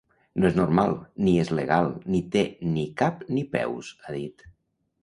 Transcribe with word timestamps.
No 0.43 0.47
és 0.47 0.55
normal, 0.59 0.95
ni 1.27 1.35
és 1.43 1.51
legal, 1.59 1.91
ni 2.15 2.23
té 2.37 2.43
ni 2.71 2.87
cap 3.05 3.23
ni 3.37 3.49
peus, 3.57 3.97
ha 4.09 4.19
dit. 4.21 4.49